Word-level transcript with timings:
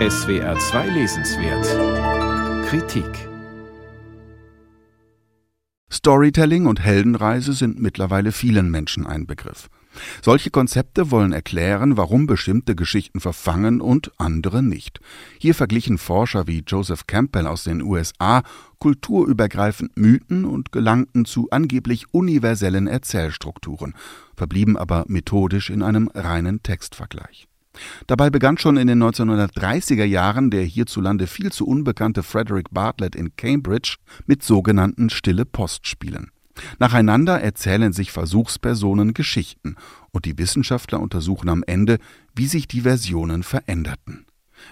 SWR 0.00 0.58
2 0.58 0.88
Lesenswert 0.88 2.66
Kritik 2.66 3.28
Storytelling 5.88 6.66
und 6.66 6.80
Heldenreise 6.80 7.52
sind 7.52 7.80
mittlerweile 7.80 8.32
vielen 8.32 8.72
Menschen 8.72 9.06
ein 9.06 9.28
Begriff. 9.28 9.68
Solche 10.20 10.50
Konzepte 10.50 11.12
wollen 11.12 11.32
erklären, 11.32 11.96
warum 11.96 12.26
bestimmte 12.26 12.74
Geschichten 12.74 13.20
verfangen 13.20 13.80
und 13.80 14.10
andere 14.18 14.64
nicht. 14.64 14.98
Hier 15.38 15.54
verglichen 15.54 15.98
Forscher 15.98 16.48
wie 16.48 16.64
Joseph 16.66 17.06
Campbell 17.06 17.46
aus 17.46 17.62
den 17.62 17.80
USA 17.80 18.42
kulturübergreifend 18.80 19.96
Mythen 19.96 20.44
und 20.44 20.72
gelangten 20.72 21.24
zu 21.24 21.50
angeblich 21.52 22.12
universellen 22.12 22.88
Erzählstrukturen, 22.88 23.94
verblieben 24.36 24.76
aber 24.76 25.04
methodisch 25.06 25.70
in 25.70 25.84
einem 25.84 26.10
reinen 26.12 26.64
Textvergleich. 26.64 27.46
Dabei 28.06 28.30
begann 28.30 28.58
schon 28.58 28.76
in 28.76 28.86
den 28.86 29.02
1930er 29.02 30.04
Jahren 30.04 30.50
der 30.50 30.62
hierzulande 30.62 31.26
viel 31.26 31.52
zu 31.52 31.66
unbekannte 31.66 32.22
Frederick 32.22 32.70
Bartlett 32.70 33.16
in 33.16 33.36
Cambridge 33.36 33.96
mit 34.26 34.42
sogenannten 34.42 35.10
Stille 35.10 35.44
Postspielen. 35.44 36.30
Nacheinander 36.78 37.40
erzählen 37.40 37.92
sich 37.92 38.12
Versuchspersonen 38.12 39.14
Geschichten 39.14 39.76
und 40.12 40.24
die 40.24 40.38
Wissenschaftler 40.38 41.00
untersuchen 41.00 41.48
am 41.48 41.64
Ende, 41.66 41.98
wie 42.34 42.46
sich 42.46 42.68
die 42.68 42.82
Versionen 42.82 43.42
veränderten. 43.42 44.26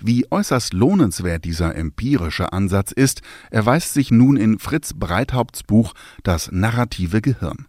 Wie 0.00 0.26
äußerst 0.30 0.72
lohnenswert 0.72 1.44
dieser 1.44 1.74
empirische 1.74 2.52
Ansatz 2.52 2.92
ist, 2.92 3.22
erweist 3.50 3.94
sich 3.94 4.10
nun 4.10 4.36
in 4.36 4.58
Fritz 4.58 4.92
Breithaupts 4.94 5.62
Buch 5.62 5.94
Das 6.24 6.50
narrative 6.52 7.22
Gehirn. 7.22 7.66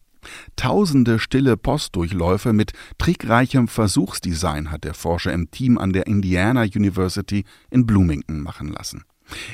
Tausende 0.56 1.20
stille 1.20 1.58
Postdurchläufe 1.58 2.54
mit 2.54 2.74
trickreichem 2.98 3.68
Versuchsdesign 3.68 4.72
hat 4.72 4.84
der 4.84 4.94
Forscher 4.94 5.34
im 5.34 5.52
Team 5.52 5.78
an 5.78 5.94
der 5.94 6.08
Indiana 6.08 6.64
University 6.64 7.46
in 7.70 7.86
Bloomington 7.86 8.42
machen 8.42 8.70
lassen. 8.70 9.04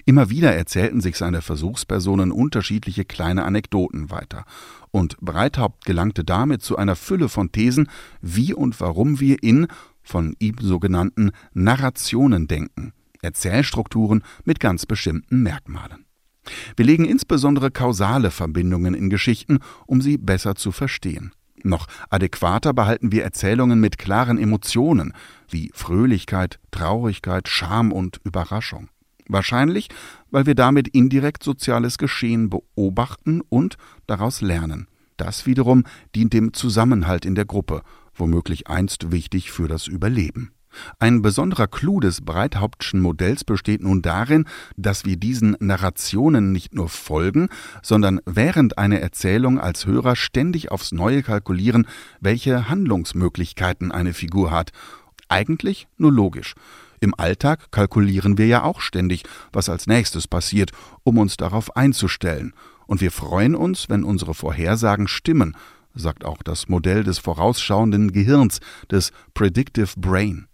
Immer 0.06 0.30
wieder 0.30 0.56
erzählten 0.56 1.02
sich 1.02 1.17
seine 1.17 1.42
Versuchspersonen 1.42 2.31
unterschiedliche 2.31 3.06
kleine 3.06 3.44
Anekdoten 3.44 4.09
weiter, 4.09 4.45
und 4.92 5.17
Breithaupt 5.20 5.86
gelangte 5.86 6.23
damit 6.23 6.62
zu 6.62 6.78
einer 6.78 6.95
Fülle 6.95 7.28
von 7.28 7.52
Thesen, 7.52 7.90
wie 8.22 8.53
und 8.53 8.80
warum 8.80 9.20
wir 9.20 9.44
in 9.44 9.68
von 10.02 10.36
ihm 10.40 10.56
sogenannten 10.62 11.31
Narrationen 11.53 12.47
denken, 12.47 12.94
Erzählstrukturen 13.22 14.23
mit 14.45 14.59
ganz 14.59 14.86
bestimmten 14.86 15.44
Merkmalen. 15.44 16.05
Wir 16.76 16.86
legen 16.86 17.06
insbesondere 17.06 17.72
kausale 17.72 18.32
Verbindungen 18.32 18.94
in 18.94 19.10
Geschichten, 19.10 19.60
um 19.86 20.02
sie 20.02 20.18
besser 20.18 20.56
zu 20.56 20.72
verstehen. 20.72 21.32
Noch 21.64 21.88
adäquater 22.10 22.74
behalten 22.74 23.12
wir 23.12 23.24
Erzählungen 23.24 23.80
mit 23.80 23.98
klaren 23.98 24.38
Emotionen 24.38 25.14
wie 25.50 25.72
Fröhlichkeit, 25.74 26.60
Traurigkeit, 26.70 27.48
Scham 27.48 27.92
und 27.92 28.20
Überraschung. 28.24 28.90
Wahrscheinlich, 29.28 29.90
weil 30.30 30.46
wir 30.46 30.54
damit 30.54 30.88
indirekt 30.88 31.42
soziales 31.44 31.98
Geschehen 31.98 32.52
beobachten 32.52 33.42
und 33.50 33.78
daraus 34.06 34.42
lernen. 34.42 34.88
Das 35.18 35.46
wiederum 35.46 35.86
dient 36.14 36.34
dem 36.34 36.54
Zusammenhalt 36.54 37.26
in 37.26 37.36
der 37.36 37.46
Gruppe, 37.46 37.82
womöglich 38.14 38.68
einst 38.68 39.12
wichtig 39.12 39.52
für 39.52 39.68
das 39.68 39.88
Überleben. 39.88 40.52
Ein 41.00 41.22
besonderer 41.22 41.68
Clou 41.68 42.00
des 42.00 42.22
Breithauptschen 42.22 43.02
Modells 43.02 43.44
besteht 43.44 43.81
nun 43.81 44.02
darin, 44.02 44.45
dass 44.78 45.06
wir 45.06 45.18
diesen 45.18 45.56
Narrationen 45.59 46.52
nicht 46.52 46.73
nur 46.73 46.90
folgen, 46.90 47.50
sondern 47.81 48.22
während 48.26 48.78
einer 48.78 49.00
Erzählung 49.00 49.59
als 49.59 49.86
Hörer 49.86 50.16
ständig 50.16 50.72
aufs 50.72 50.92
Neue 50.92 51.23
kalkulieren, 51.23 51.88
welche 52.20 52.70
Handlungsmöglichkeiten 52.70 53.92
eine 53.92 54.14
Figur 54.14 54.52
hat. 54.52 54.72
Eigentlich 55.30 55.88
nur 55.98 56.12
logisch. 56.12 56.56
Im 57.00 57.14
Alltag 57.18 57.72
kalkulieren 57.72 58.38
wir 58.38 58.48
ja 58.48 58.64
auch 58.64 58.81
ständig, 58.81 59.23
was 59.52 59.70
als 59.70 59.88
nächstes 59.88 60.28
passiert, 60.28 60.72
um 61.03 61.18
uns 61.18 61.38
darauf 61.38 61.76
einzustellen. 61.76 62.53
Und 62.88 63.02
wir 63.02 63.12
freuen 63.12 63.56
uns, 63.56 63.90
wenn 63.90 64.03
unsere 64.03 64.34
Vorhersagen 64.34 65.07
stimmen, 65.07 65.56
sagt 65.94 66.25
auch 66.25 66.44
das 66.44 66.68
Modell 66.68 67.03
des 67.03 67.19
vorausschauenden 67.19 68.12
Gehirns, 68.12 68.59
des 68.92 69.12
Predictive 69.34 69.92
Brain. 69.97 70.47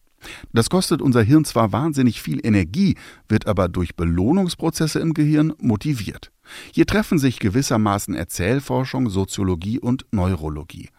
Das 0.53 0.69
kostet 0.69 1.01
unser 1.01 1.23
Hirn 1.23 1.45
zwar 1.45 1.71
wahnsinnig 1.71 2.21
viel 2.21 2.45
Energie, 2.45 2.95
wird 3.27 3.47
aber 3.47 3.69
durch 3.69 3.95
Belohnungsprozesse 3.95 4.99
im 4.99 5.13
Gehirn 5.13 5.53
motiviert. 5.59 6.31
Hier 6.73 6.85
treffen 6.85 7.17
sich 7.17 7.39
gewissermaßen 7.39 8.13
Erzählforschung, 8.13 9.09
Soziologie 9.09 9.79
und 9.79 10.05
Neurologie. 10.11 10.89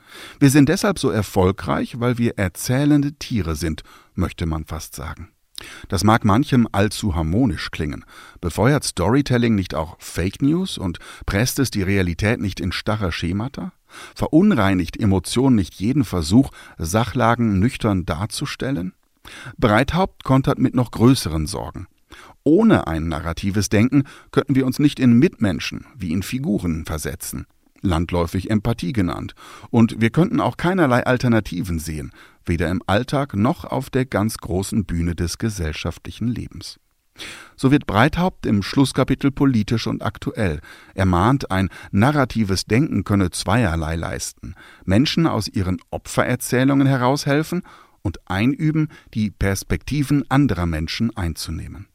Wir 0.40 0.50
sind 0.50 0.68
deshalb 0.68 0.98
so 0.98 1.10
erfolgreich, 1.10 2.00
weil 2.00 2.18
wir 2.18 2.38
erzählende 2.38 3.12
Tiere 3.12 3.56
sind, 3.56 3.82
möchte 4.14 4.46
man 4.46 4.64
fast 4.64 4.94
sagen. 4.94 5.28
Das 5.88 6.02
mag 6.02 6.24
manchem 6.24 6.66
allzu 6.72 7.14
harmonisch 7.14 7.70
klingen. 7.70 8.04
Befeuert 8.40 8.84
Storytelling 8.84 9.54
nicht 9.54 9.74
auch 9.74 9.96
Fake 10.00 10.42
News 10.42 10.76
und 10.78 10.98
presst 11.26 11.58
es 11.58 11.70
die 11.70 11.82
Realität 11.82 12.40
nicht 12.40 12.58
in 12.58 12.72
starre 12.72 13.12
Schemata? 13.12 13.72
Verunreinigt 14.14 14.98
Emotionen 14.98 15.56
nicht 15.56 15.74
jeden 15.74 16.04
Versuch, 16.04 16.50
Sachlagen 16.78 17.58
nüchtern 17.58 18.06
darzustellen? 18.06 18.94
Breithaupt 19.58 20.24
kontert 20.24 20.58
mit 20.58 20.74
noch 20.74 20.90
größeren 20.90 21.46
Sorgen. 21.46 21.86
Ohne 22.44 22.86
ein 22.86 23.08
narratives 23.08 23.68
Denken 23.68 24.04
könnten 24.30 24.54
wir 24.54 24.66
uns 24.66 24.78
nicht 24.78 24.98
in 24.98 25.18
Mitmenschen 25.18 25.86
wie 25.96 26.12
in 26.12 26.22
Figuren 26.22 26.84
versetzen, 26.84 27.46
landläufig 27.80 28.50
Empathie 28.50 28.92
genannt, 28.92 29.34
und 29.70 30.00
wir 30.00 30.10
könnten 30.10 30.40
auch 30.40 30.56
keinerlei 30.56 31.04
Alternativen 31.06 31.78
sehen, 31.78 32.12
weder 32.44 32.68
im 32.68 32.82
Alltag 32.86 33.34
noch 33.34 33.64
auf 33.64 33.90
der 33.90 34.06
ganz 34.06 34.38
großen 34.38 34.84
Bühne 34.84 35.14
des 35.14 35.38
gesellschaftlichen 35.38 36.26
Lebens. 36.28 36.78
So 37.56 37.70
wird 37.70 37.86
Breithaupt 37.86 38.46
im 38.46 38.62
Schlusskapitel 38.62 39.30
politisch 39.30 39.86
und 39.86 40.02
aktuell. 40.02 40.60
Er 40.94 41.04
mahnt, 41.04 41.50
ein 41.50 41.68
narratives 41.90 42.64
Denken 42.64 43.04
könne 43.04 43.30
zweierlei 43.30 43.96
leisten. 43.96 44.54
Menschen 44.84 45.26
aus 45.26 45.46
ihren 45.46 45.78
Opfererzählungen 45.90 46.86
heraushelfen 46.86 47.62
und 48.02 48.18
einüben, 48.26 48.88
die 49.14 49.30
Perspektiven 49.30 50.24
anderer 50.30 50.66
Menschen 50.66 51.16
einzunehmen. 51.16 51.86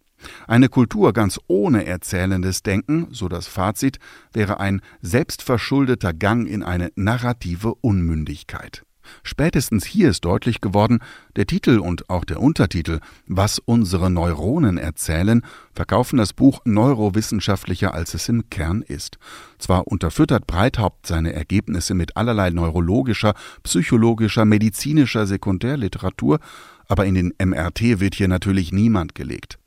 Eine 0.48 0.70
Kultur 0.70 1.14
ganz 1.14 1.40
ohne 1.48 1.86
erzählendes 1.86 2.64
Denken, 2.64 3.08
so 3.12 3.28
das 3.28 3.48
Fazit, 3.48 4.00
wäre 4.34 4.60
ein 4.60 4.82
selbstverschuldeter 5.02 6.14
Gang 6.14 6.48
in 6.48 6.64
eine 6.64 6.92
narrative 6.96 7.76
Unmündigkeit. 7.76 8.87
Spätestens 9.24 9.86
hier 9.86 10.10
ist 10.10 10.26
deutlich 10.26 10.62
geworden, 10.62 11.00
der 11.36 11.46
Titel 11.46 11.80
und 11.80 12.10
auch 12.10 12.26
der 12.26 12.40
Untertitel 12.40 13.00
Was 13.28 13.60
unsere 13.60 14.10
Neuronen 14.10 14.78
erzählen 14.78 15.44
verkaufen 15.74 16.18
das 16.18 16.34
Buch 16.34 16.62
neurowissenschaftlicher, 16.66 17.94
als 17.94 18.14
es 18.14 18.30
im 18.30 18.50
Kern 18.50 18.82
ist. 18.82 19.18
Zwar 19.60 19.88
unterfüttert 19.88 20.48
Breithaupt 20.48 21.08
seine 21.08 21.34
Ergebnisse 21.34 21.94
mit 21.94 22.18
allerlei 22.18 22.50
neurologischer, 22.50 23.34
psychologischer, 23.64 24.46
medizinischer 24.46 25.28
Sekundärliteratur, 25.28 26.40
aber 26.88 27.06
in 27.06 27.16
den 27.16 27.34
MRT 27.44 28.00
wird 28.00 28.16
hier 28.16 28.28
natürlich 28.28 28.72
niemand 28.72 29.16
gelegt. 29.16 29.60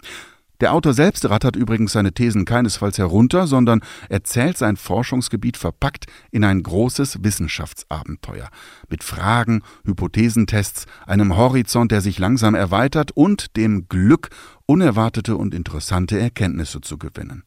Der 0.60 0.74
Autor 0.74 0.92
selbst 0.92 1.28
rattert 1.28 1.56
übrigens 1.56 1.92
seine 1.92 2.12
Thesen 2.12 2.44
keinesfalls 2.44 2.98
herunter, 2.98 3.46
sondern 3.46 3.80
erzählt 4.10 4.58
sein 4.58 4.76
Forschungsgebiet 4.76 5.56
verpackt 5.56 6.04
in 6.30 6.44
ein 6.44 6.62
großes 6.62 7.24
Wissenschaftsabenteuer. 7.24 8.48
Mit 8.88 9.02
Fragen, 9.02 9.62
Hypothesentests, 9.84 10.86
einem 11.06 11.36
Horizont, 11.36 11.92
der 11.92 12.02
sich 12.02 12.18
langsam 12.18 12.54
erweitert 12.54 13.10
und 13.12 13.56
dem 13.56 13.88
Glück, 13.88 14.28
unerwartete 14.66 15.36
und 15.36 15.54
interessante 15.54 16.18
Erkenntnisse 16.18 16.82
zu 16.82 16.98
gewinnen. 16.98 17.44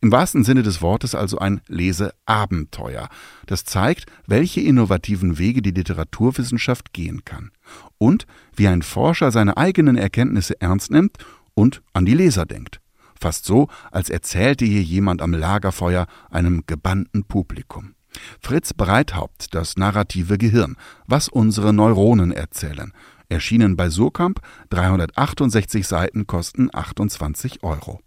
Im 0.00 0.10
wahrsten 0.10 0.44
Sinne 0.44 0.62
des 0.62 0.82
Wortes 0.82 1.14
also 1.14 1.38
ein 1.38 1.60
Leseabenteuer, 1.68 3.08
das 3.46 3.64
zeigt, 3.64 4.06
welche 4.26 4.60
innovativen 4.60 5.38
Wege 5.38 5.62
die 5.62 5.70
Literaturwissenschaft 5.70 6.92
gehen 6.92 7.24
kann 7.24 7.52
und 7.98 8.26
wie 8.56 8.66
ein 8.66 8.82
Forscher 8.82 9.30
seine 9.30 9.56
eigenen 9.56 9.96
Erkenntnisse 9.96 10.60
ernst 10.60 10.90
nimmt 10.90 11.18
und 11.60 11.82
an 11.92 12.06
die 12.06 12.14
Leser 12.14 12.46
denkt. 12.46 12.80
Fast 13.20 13.44
so, 13.44 13.68
als 13.90 14.08
erzählte 14.08 14.64
hier 14.64 14.82
jemand 14.82 15.20
am 15.20 15.34
Lagerfeuer 15.34 16.06
einem 16.30 16.64
gebannten 16.66 17.24
Publikum. 17.24 17.94
Fritz 18.40 18.72
Breithaupt, 18.72 19.54
das 19.54 19.76
narrative 19.76 20.38
Gehirn, 20.38 20.76
was 21.06 21.28
unsere 21.28 21.74
Neuronen 21.74 22.32
erzählen. 22.32 22.92
Erschienen 23.28 23.76
bei 23.76 23.90
Surkamp, 23.90 24.40
368 24.70 25.86
Seiten 25.86 26.26
kosten 26.26 26.70
28 26.72 27.62
Euro. 27.62 27.98